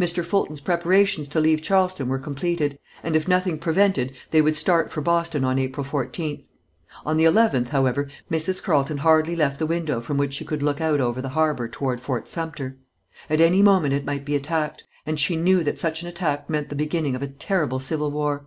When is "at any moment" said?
13.28-13.92